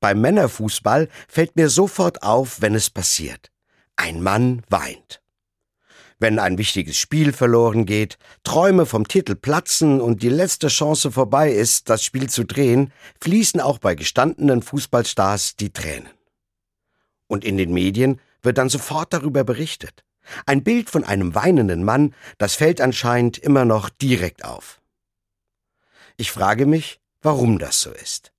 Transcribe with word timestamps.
Beim 0.00 0.20
Männerfußball 0.22 1.08
fällt 1.28 1.56
mir 1.56 1.68
sofort 1.68 2.22
auf, 2.22 2.62
wenn 2.62 2.74
es 2.74 2.90
passiert. 2.90 3.50
Ein 3.96 4.22
Mann 4.22 4.62
weint. 4.70 5.20
Wenn 6.18 6.38
ein 6.38 6.58
wichtiges 6.58 6.98
Spiel 6.98 7.32
verloren 7.32 7.86
geht, 7.86 8.18
Träume 8.44 8.84
vom 8.84 9.08
Titel 9.08 9.34
platzen 9.34 10.00
und 10.00 10.22
die 10.22 10.28
letzte 10.28 10.68
Chance 10.68 11.12
vorbei 11.12 11.50
ist, 11.50 11.88
das 11.88 12.02
Spiel 12.02 12.28
zu 12.28 12.44
drehen, 12.44 12.92
fließen 13.20 13.60
auch 13.60 13.78
bei 13.78 13.94
gestandenen 13.94 14.60
Fußballstars 14.60 15.56
die 15.56 15.72
Tränen. 15.72 16.10
Und 17.26 17.44
in 17.44 17.56
den 17.56 17.72
Medien 17.72 18.20
wird 18.42 18.58
dann 18.58 18.68
sofort 18.68 19.12
darüber 19.12 19.44
berichtet. 19.44 20.04
Ein 20.44 20.62
Bild 20.62 20.90
von 20.90 21.04
einem 21.04 21.34
weinenden 21.34 21.84
Mann, 21.84 22.14
das 22.38 22.54
fällt 22.54 22.80
anscheinend 22.80 23.38
immer 23.38 23.64
noch 23.64 23.88
direkt 23.88 24.44
auf. 24.44 24.80
Ich 26.16 26.30
frage 26.30 26.66
mich, 26.66 27.00
warum 27.22 27.58
das 27.58 27.80
so 27.80 27.92
ist. 27.92 28.29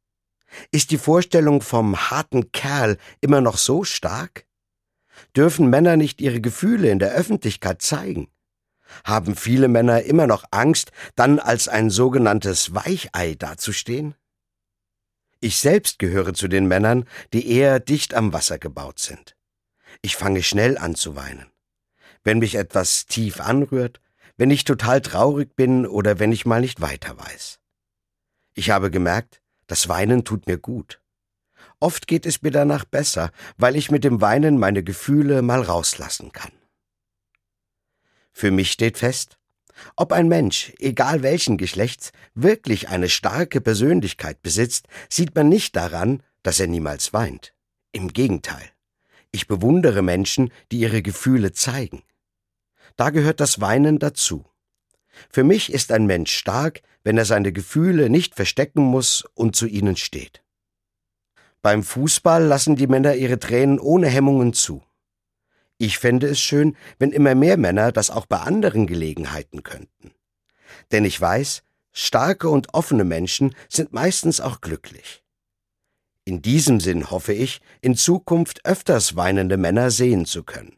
Ist 0.71 0.91
die 0.91 0.97
Vorstellung 0.97 1.61
vom 1.61 2.09
harten 2.09 2.51
Kerl 2.51 2.97
immer 3.21 3.41
noch 3.41 3.57
so 3.57 3.83
stark? 3.83 4.45
Dürfen 5.35 5.69
Männer 5.69 5.97
nicht 5.97 6.21
ihre 6.21 6.41
Gefühle 6.41 6.89
in 6.89 6.99
der 6.99 7.11
Öffentlichkeit 7.11 7.81
zeigen? 7.81 8.29
Haben 9.05 9.35
viele 9.35 9.67
Männer 9.67 10.03
immer 10.03 10.27
noch 10.27 10.43
Angst, 10.51 10.91
dann 11.15 11.39
als 11.39 11.67
ein 11.67 11.89
sogenanntes 11.89 12.73
Weichei 12.73 13.35
dazustehen? 13.35 14.15
Ich 15.39 15.57
selbst 15.57 15.97
gehöre 15.97 16.33
zu 16.33 16.47
den 16.47 16.67
Männern, 16.67 17.05
die 17.33 17.49
eher 17.49 17.79
dicht 17.79 18.13
am 18.13 18.33
Wasser 18.33 18.59
gebaut 18.59 18.99
sind. 18.99 19.35
Ich 20.01 20.15
fange 20.15 20.43
schnell 20.43 20.77
an 20.77 20.95
zu 20.95 21.15
weinen. 21.15 21.47
Wenn 22.23 22.39
mich 22.39 22.55
etwas 22.55 23.05
tief 23.07 23.39
anrührt, 23.39 23.99
wenn 24.37 24.51
ich 24.51 24.63
total 24.63 25.01
traurig 25.01 25.55
bin 25.55 25.87
oder 25.87 26.19
wenn 26.19 26.31
ich 26.31 26.45
mal 26.45 26.61
nicht 26.61 26.81
weiter 26.81 27.17
weiß. 27.17 27.59
Ich 28.53 28.69
habe 28.69 28.91
gemerkt, 28.91 29.41
das 29.71 29.87
Weinen 29.87 30.25
tut 30.25 30.47
mir 30.47 30.57
gut. 30.57 30.99
Oft 31.79 32.05
geht 32.05 32.25
es 32.25 32.41
mir 32.41 32.51
danach 32.51 32.83
besser, 32.83 33.31
weil 33.57 33.77
ich 33.77 33.89
mit 33.89 34.03
dem 34.03 34.19
Weinen 34.19 34.59
meine 34.59 34.83
Gefühle 34.83 35.41
mal 35.41 35.61
rauslassen 35.61 36.33
kann. 36.33 36.51
Für 38.33 38.51
mich 38.51 38.69
steht 38.73 38.97
fest, 38.97 39.37
ob 39.95 40.11
ein 40.11 40.27
Mensch, 40.27 40.73
egal 40.79 41.23
welchen 41.23 41.57
Geschlechts, 41.57 42.11
wirklich 42.33 42.89
eine 42.89 43.07
starke 43.07 43.61
Persönlichkeit 43.61 44.41
besitzt, 44.41 44.87
sieht 45.09 45.33
man 45.35 45.47
nicht 45.47 45.77
daran, 45.77 46.21
dass 46.43 46.59
er 46.59 46.67
niemals 46.67 47.13
weint. 47.13 47.53
Im 47.93 48.11
Gegenteil. 48.11 48.69
Ich 49.31 49.47
bewundere 49.47 50.01
Menschen, 50.01 50.51
die 50.73 50.79
ihre 50.79 51.01
Gefühle 51.01 51.53
zeigen. 51.53 52.03
Da 52.97 53.09
gehört 53.09 53.39
das 53.39 53.61
Weinen 53.61 53.99
dazu. 53.99 54.45
Für 55.29 55.43
mich 55.43 55.71
ist 55.71 55.91
ein 55.91 56.05
Mensch 56.05 56.31
stark, 56.31 56.81
wenn 57.03 57.17
er 57.17 57.25
seine 57.25 57.51
Gefühle 57.51 58.09
nicht 58.09 58.35
verstecken 58.35 58.83
muss 58.83 59.25
und 59.33 59.55
zu 59.55 59.67
ihnen 59.67 59.95
steht. 59.95 60.43
Beim 61.61 61.83
Fußball 61.83 62.43
lassen 62.43 62.75
die 62.75 62.87
Männer 62.87 63.15
ihre 63.15 63.39
Tränen 63.39 63.79
ohne 63.79 64.07
Hemmungen 64.07 64.53
zu. 64.53 64.83
Ich 65.77 65.97
fände 65.97 66.27
es 66.27 66.39
schön, 66.39 66.75
wenn 66.99 67.11
immer 67.11 67.35
mehr 67.35 67.57
Männer 67.57 67.91
das 67.91 68.09
auch 68.09 68.25
bei 68.25 68.37
anderen 68.37 68.87
Gelegenheiten 68.87 69.63
könnten. 69.63 70.11
Denn 70.91 71.05
ich 71.05 71.19
weiß, 71.19 71.63
starke 71.91 72.49
und 72.49 72.73
offene 72.73 73.03
Menschen 73.03 73.55
sind 73.69 73.93
meistens 73.93 74.41
auch 74.41 74.61
glücklich. 74.61 75.23
In 76.23 76.41
diesem 76.41 76.79
Sinn 76.79 77.09
hoffe 77.09 77.33
ich, 77.33 77.61
in 77.81 77.95
Zukunft 77.95 78.65
öfters 78.65 79.15
weinende 79.15 79.57
Männer 79.57 79.89
sehen 79.89 80.25
zu 80.25 80.43
können. 80.43 80.77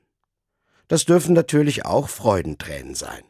Das 0.88 1.06
dürfen 1.06 1.34
natürlich 1.34 1.86
auch 1.86 2.10
Freudentränen 2.10 2.96
sein. 2.96 3.24